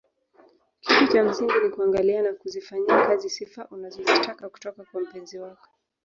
Kitu 0.81 1.07
cha 1.11 1.23
msingi 1.23 1.53
ni 1.63 1.69
kuangalia 1.69 2.21
na 2.21 2.33
kuzifanyia 2.33 3.07
kazi 3.07 3.29
sifa 3.29 3.67
unazozitaka 3.71 4.49
kutoka 4.49 4.83
kwa 4.91 5.01
mpenzi 5.01 5.39
wako 5.39 5.67